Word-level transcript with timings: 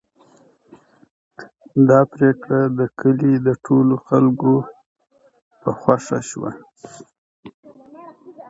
دا 1.89 1.99
پرېکړه 2.11 2.61
د 2.79 2.81
کلي 2.99 3.33
د 3.47 3.49
ټولو 3.65 3.95
خلکو 4.07 4.53
په 5.61 5.69
خوښه 5.79 6.19
شوه. 6.29 6.51